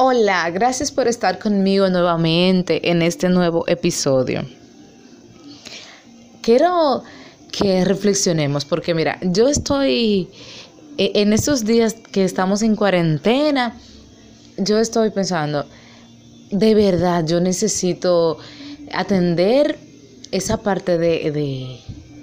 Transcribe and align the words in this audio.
Hola, 0.00 0.48
gracias 0.50 0.92
por 0.92 1.08
estar 1.08 1.40
conmigo 1.40 1.90
nuevamente 1.90 2.88
en 2.88 3.02
este 3.02 3.28
nuevo 3.28 3.64
episodio. 3.66 4.46
Quiero 6.40 7.02
que 7.50 7.84
reflexionemos 7.84 8.64
porque 8.64 8.94
mira, 8.94 9.18
yo 9.22 9.48
estoy 9.48 10.28
e, 10.98 11.10
en 11.16 11.32
esos 11.32 11.64
días 11.64 11.94
que 12.12 12.22
estamos 12.22 12.62
en 12.62 12.76
cuarentena, 12.76 13.76
yo 14.56 14.78
estoy 14.78 15.10
pensando, 15.10 15.66
de 16.52 16.76
verdad, 16.76 17.26
yo 17.26 17.40
necesito 17.40 18.38
atender 18.92 19.80
esa 20.30 20.58
parte 20.58 20.96
de, 20.96 21.32
de 21.32 21.80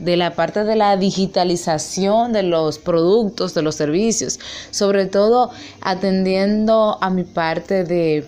la 0.00 0.34
parte 0.34 0.64
de 0.64 0.76
la 0.76 0.96
digitalización 0.96 2.32
de 2.32 2.42
los 2.42 2.78
productos, 2.78 3.54
de 3.54 3.62
los 3.62 3.74
servicios, 3.74 4.38
sobre 4.70 5.06
todo 5.06 5.50
atendiendo 5.80 6.98
a 7.00 7.10
mi 7.10 7.24
parte 7.24 7.84
de, 7.84 8.26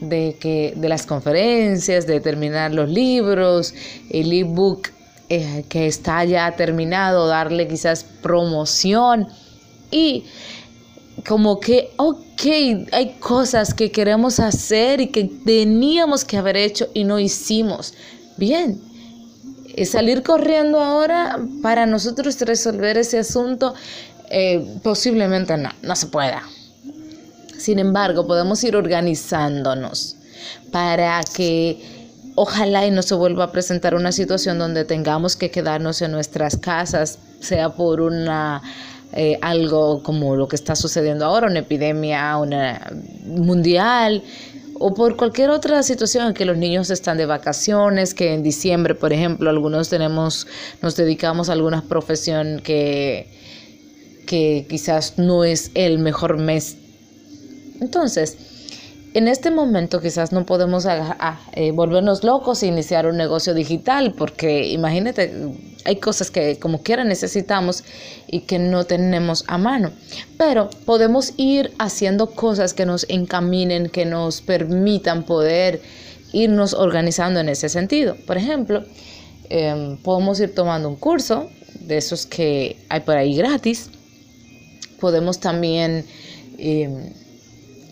de, 0.00 0.36
que, 0.40 0.74
de 0.76 0.88
las 0.88 1.06
conferencias, 1.06 2.06
de 2.06 2.20
terminar 2.20 2.72
los 2.72 2.88
libros, 2.88 3.74
el 4.10 4.32
ebook 4.32 4.88
eh, 5.28 5.64
que 5.68 5.86
está 5.86 6.24
ya 6.24 6.54
terminado, 6.56 7.26
darle 7.26 7.66
quizás 7.68 8.04
promoción 8.04 9.28
y 9.90 10.24
como 11.26 11.60
que, 11.60 11.90
ok, 11.96 12.42
hay 12.92 13.16
cosas 13.20 13.74
que 13.74 13.90
queremos 13.90 14.40
hacer 14.40 15.00
y 15.00 15.08
que 15.08 15.24
teníamos 15.24 16.24
que 16.24 16.36
haber 16.36 16.56
hecho 16.56 16.88
y 16.94 17.04
no 17.04 17.18
hicimos. 17.18 17.94
Bien, 18.36 18.80
salir 19.84 20.22
corriendo 20.22 20.80
ahora 20.80 21.38
para 21.62 21.86
nosotros 21.86 22.40
resolver 22.40 22.98
ese 22.98 23.18
asunto, 23.18 23.74
eh, 24.30 24.64
posiblemente 24.82 25.56
no, 25.56 25.70
no 25.82 25.96
se 25.96 26.06
pueda. 26.06 26.42
Sin 27.58 27.78
embargo, 27.78 28.26
podemos 28.26 28.62
ir 28.64 28.74
organizándonos 28.76 30.16
para 30.70 31.20
que 31.34 32.10
ojalá 32.34 32.86
y 32.86 32.90
no 32.90 33.02
se 33.02 33.14
vuelva 33.14 33.44
a 33.44 33.52
presentar 33.52 33.94
una 33.94 34.12
situación 34.12 34.58
donde 34.58 34.84
tengamos 34.84 35.36
que 35.36 35.50
quedarnos 35.50 36.02
en 36.02 36.12
nuestras 36.12 36.56
casas, 36.56 37.18
sea 37.40 37.70
por 37.70 38.00
una 38.00 38.62
eh, 39.14 39.38
algo 39.42 40.02
como 40.02 40.36
lo 40.36 40.48
que 40.48 40.56
está 40.56 40.74
sucediendo 40.74 41.26
ahora, 41.26 41.46
una 41.46 41.58
epidemia 41.58 42.36
una 42.38 42.90
mundial, 43.26 44.22
o 44.84 44.92
por 44.92 45.16
cualquier 45.16 45.50
otra 45.50 45.80
situación 45.84 46.26
en 46.26 46.34
que 46.34 46.44
los 46.44 46.56
niños 46.56 46.90
están 46.90 47.16
de 47.16 47.24
vacaciones, 47.24 48.14
que 48.14 48.34
en 48.34 48.42
diciembre, 48.42 48.96
por 48.96 49.12
ejemplo, 49.12 49.48
algunos 49.48 49.88
tenemos, 49.88 50.48
nos 50.82 50.96
dedicamos 50.96 51.48
a 51.48 51.52
alguna 51.52 51.82
profesión 51.82 52.60
que, 52.64 53.28
que 54.26 54.66
quizás 54.68 55.18
no 55.18 55.44
es 55.44 55.70
el 55.74 56.00
mejor 56.00 56.36
mes. 56.36 56.76
Entonces, 57.80 58.36
en 59.14 59.28
este 59.28 59.50
momento 59.50 60.00
quizás 60.00 60.32
no 60.32 60.46
podemos 60.46 60.86
eh, 60.86 61.70
volvernos 61.72 62.24
locos 62.24 62.62
e 62.62 62.66
iniciar 62.66 63.06
un 63.06 63.16
negocio 63.16 63.52
digital, 63.52 64.14
porque 64.16 64.68
imagínate, 64.68 65.52
hay 65.84 65.96
cosas 65.96 66.30
que 66.30 66.58
como 66.58 66.82
quiera 66.82 67.04
necesitamos 67.04 67.84
y 68.26 68.40
que 68.40 68.58
no 68.58 68.84
tenemos 68.84 69.44
a 69.48 69.58
mano. 69.58 69.92
Pero 70.38 70.70
podemos 70.86 71.34
ir 71.36 71.72
haciendo 71.78 72.30
cosas 72.30 72.72
que 72.72 72.86
nos 72.86 73.04
encaminen, 73.08 73.90
que 73.90 74.06
nos 74.06 74.40
permitan 74.40 75.24
poder 75.24 75.82
irnos 76.32 76.72
organizando 76.72 77.40
en 77.40 77.50
ese 77.50 77.68
sentido. 77.68 78.16
Por 78.26 78.38
ejemplo, 78.38 78.84
em, 79.50 79.98
podemos 79.98 80.40
ir 80.40 80.54
tomando 80.54 80.88
un 80.88 80.96
curso 80.96 81.50
de 81.80 81.98
esos 81.98 82.24
que 82.24 82.76
hay 82.88 83.00
por 83.00 83.16
ahí 83.16 83.36
gratis. 83.36 83.90
Podemos 84.98 85.38
también... 85.38 86.06
Em, 86.56 87.21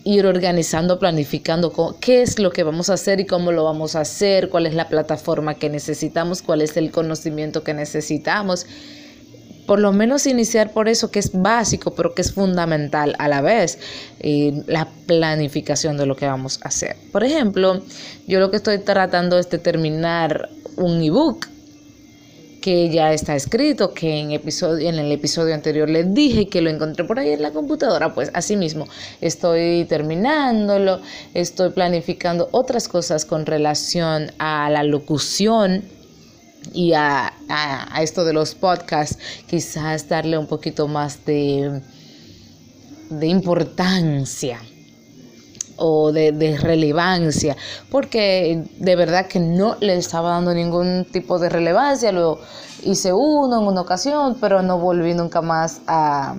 ir 0.03 0.25
organizando, 0.25 0.97
planificando 0.97 1.97
qué 1.99 2.21
es 2.21 2.39
lo 2.39 2.51
que 2.51 2.63
vamos 2.63 2.89
a 2.89 2.93
hacer 2.93 3.19
y 3.19 3.25
cómo 3.25 3.51
lo 3.51 3.63
vamos 3.63 3.95
a 3.95 4.01
hacer, 4.01 4.49
cuál 4.49 4.65
es 4.65 4.73
la 4.73 4.89
plataforma 4.89 5.55
que 5.55 5.69
necesitamos, 5.69 6.41
cuál 6.41 6.61
es 6.61 6.75
el 6.77 6.91
conocimiento 6.91 7.63
que 7.63 7.73
necesitamos. 7.73 8.65
Por 9.67 9.79
lo 9.79 9.93
menos 9.93 10.25
iniciar 10.25 10.73
por 10.73 10.89
eso 10.89 11.11
que 11.11 11.19
es 11.19 11.31
básico, 11.33 11.93
pero 11.93 12.15
que 12.15 12.23
es 12.23 12.33
fundamental 12.33 13.15
a 13.19 13.27
la 13.27 13.41
vez, 13.41 13.77
la 14.65 14.87
planificación 15.05 15.97
de 15.97 16.07
lo 16.07 16.15
que 16.15 16.25
vamos 16.25 16.59
a 16.63 16.69
hacer. 16.69 16.97
Por 17.11 17.23
ejemplo, 17.23 17.81
yo 18.27 18.39
lo 18.39 18.49
que 18.49 18.57
estoy 18.57 18.79
tratando 18.79 19.37
es 19.37 19.49
de 19.49 19.59
terminar 19.59 20.49
un 20.77 21.01
ebook 21.01 21.47
que 22.61 22.89
ya 22.89 23.11
está 23.11 23.35
escrito, 23.35 23.93
que 23.93 24.19
en, 24.19 24.31
episodio, 24.31 24.87
en 24.87 24.99
el 24.99 25.11
episodio 25.11 25.53
anterior 25.53 25.89
les 25.89 26.13
dije 26.13 26.47
que 26.47 26.61
lo 26.61 26.69
encontré 26.69 27.03
por 27.03 27.19
ahí 27.19 27.31
en 27.31 27.41
la 27.41 27.51
computadora, 27.51 28.13
pues 28.13 28.31
así 28.33 28.55
mismo 28.55 28.87
estoy 29.19 29.85
terminándolo, 29.85 31.01
estoy 31.33 31.71
planificando 31.71 32.47
otras 32.51 32.87
cosas 32.87 33.25
con 33.25 33.45
relación 33.45 34.31
a 34.37 34.69
la 34.69 34.83
locución 34.83 35.83
y 36.73 36.93
a, 36.93 37.33
a 37.49 38.03
esto 38.03 38.23
de 38.23 38.33
los 38.33 38.53
podcasts, 38.53 39.17
quizás 39.47 40.07
darle 40.07 40.37
un 40.37 40.45
poquito 40.45 40.87
más 40.87 41.25
de, 41.25 41.81
de 43.09 43.27
importancia 43.27 44.59
o 45.81 46.11
de, 46.11 46.57
relevancia, 46.61 47.57
porque 47.89 48.63
de 48.77 48.95
verdad 48.95 49.25
que 49.25 49.39
no 49.39 49.75
le 49.79 49.97
estaba 49.97 50.29
dando 50.29 50.53
ningún 50.53 51.05
tipo 51.11 51.39
de 51.39 51.49
relevancia, 51.49 52.11
lo 52.11 52.39
hice 52.83 53.11
uno 53.11 53.59
en 53.59 53.67
una 53.67 53.81
ocasión, 53.81 54.37
pero 54.39 54.61
no 54.61 54.77
volví 54.77 55.13
nunca 55.13 55.41
más 55.41 55.81
a 55.87 56.35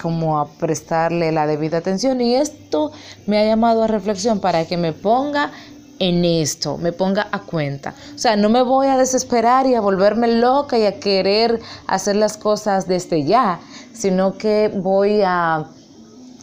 como 0.00 0.38
a 0.38 0.48
prestarle 0.48 1.30
la 1.30 1.46
debida 1.46 1.78
atención 1.78 2.22
y 2.22 2.34
esto 2.34 2.90
me 3.26 3.38
ha 3.38 3.44
llamado 3.44 3.82
a 3.82 3.86
reflexión 3.86 4.40
para 4.40 4.64
que 4.64 4.78
me 4.78 4.94
ponga 4.94 5.50
en 5.98 6.24
esto, 6.24 6.78
me 6.78 6.92
ponga 6.92 7.28
a 7.30 7.40
cuenta. 7.40 7.94
O 8.14 8.18
sea, 8.18 8.34
no 8.36 8.48
me 8.48 8.62
voy 8.62 8.86
a 8.86 8.96
desesperar 8.96 9.66
y 9.66 9.74
a 9.74 9.82
volverme 9.82 10.28
loca 10.28 10.78
y 10.78 10.86
a 10.86 10.98
querer 10.98 11.60
hacer 11.86 12.16
las 12.16 12.38
cosas 12.38 12.88
desde 12.88 13.24
ya, 13.24 13.60
sino 13.92 14.38
que 14.38 14.72
voy 14.74 15.20
a 15.22 15.66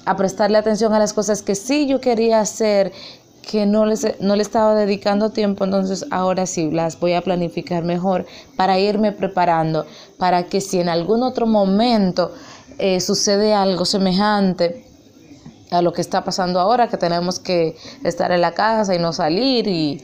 a 0.08 0.16
prestarle 0.16 0.58
atención 0.58 0.94
a 0.94 1.00
las 1.00 1.14
cosas 1.14 1.42
que 1.42 1.54
sí 1.54 1.86
yo 1.86 2.00
quería 2.00 2.40
hacer, 2.40 2.94
que 3.42 3.66
no, 3.66 3.86
les, 3.86 4.20
no 4.22 4.38
le 4.38 4.42
estaba 4.42 4.74
dedicando 4.74 5.32
tiempo, 5.32 5.66
entonces 5.66 6.06
ahora 6.12 6.46
sí 6.46 6.72
las 6.72 6.98
voy 6.98 7.14
a 7.14 7.22
planificar 7.22 7.84
mejor 7.84 8.26
para 8.56 8.80
irme 8.80 9.12
preparando, 9.12 9.86
para 10.18 10.44
que 10.44 10.62
si 10.62 10.80
en 10.80 10.88
algún 10.88 11.24
otro 11.24 11.46
momento 11.46 12.32
eh, 12.78 13.02
sucede 13.02 13.54
algo 13.54 13.84
semejante, 13.84 14.86
a 15.72 15.82
lo 15.82 15.92
que 15.92 16.00
está 16.00 16.24
pasando 16.24 16.62
ahora, 16.62 16.88
que 16.88 16.96
tenemos 16.96 17.40
que 17.40 17.76
estar 18.06 18.32
en 18.32 18.40
la 18.40 18.54
casa 18.54 18.96
y 18.96 19.00
no 19.00 19.12
salir 19.12 19.68
y 19.68 20.02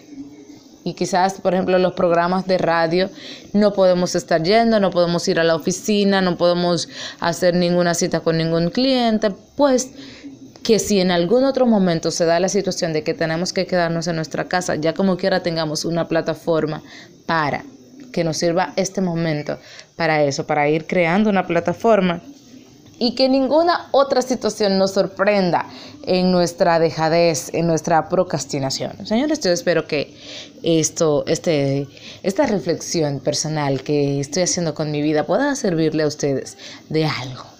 y 0.83 0.93
quizás, 0.93 1.39
por 1.39 1.53
ejemplo, 1.53 1.77
los 1.79 1.93
programas 1.93 2.45
de 2.45 2.57
radio 2.57 3.09
no 3.53 3.73
podemos 3.73 4.15
estar 4.15 4.43
yendo, 4.43 4.79
no 4.79 4.91
podemos 4.91 5.27
ir 5.27 5.39
a 5.39 5.43
la 5.43 5.55
oficina, 5.55 6.21
no 6.21 6.37
podemos 6.37 6.89
hacer 7.19 7.55
ninguna 7.55 7.93
cita 7.93 8.19
con 8.19 8.37
ningún 8.37 8.69
cliente, 8.69 9.31
pues 9.55 9.91
que 10.63 10.79
si 10.79 10.99
en 10.99 11.11
algún 11.11 11.43
otro 11.43 11.65
momento 11.65 12.11
se 12.11 12.25
da 12.25 12.39
la 12.39 12.49
situación 12.49 12.93
de 12.93 13.03
que 13.03 13.13
tenemos 13.13 13.53
que 13.53 13.65
quedarnos 13.65 14.07
en 14.07 14.15
nuestra 14.15 14.45
casa, 14.45 14.75
ya 14.75 14.93
como 14.93 15.17
quiera 15.17 15.41
tengamos 15.41 15.85
una 15.85 16.07
plataforma 16.07 16.81
para 17.25 17.63
que 18.11 18.23
nos 18.23 18.37
sirva 18.37 18.73
este 18.75 19.01
momento 19.01 19.57
para 19.95 20.23
eso, 20.23 20.45
para 20.45 20.69
ir 20.69 20.85
creando 20.85 21.29
una 21.29 21.47
plataforma 21.47 22.21
y 22.99 23.15
que 23.15 23.29
ninguna 23.29 23.87
otra 23.91 24.21
situación 24.21 24.77
nos 24.77 24.91
sorprenda 24.91 25.67
en 26.05 26.31
nuestra 26.31 26.79
dejadez, 26.79 27.53
en 27.53 27.67
nuestra 27.67 28.09
procrastinación. 28.09 29.05
Señores, 29.05 29.39
yo 29.39 29.51
espero 29.51 29.87
que 29.87 30.15
esto, 30.61 31.23
este, 31.27 31.87
esta 32.23 32.45
reflexión 32.45 33.19
personal 33.19 33.83
que 33.83 34.19
estoy 34.19 34.43
haciendo 34.43 34.73
con 34.73 34.91
mi 34.91 35.01
vida 35.01 35.25
pueda 35.25 35.55
servirle 35.55 36.03
a 36.03 36.07
ustedes 36.07 36.57
de 36.89 37.05
algo. 37.05 37.52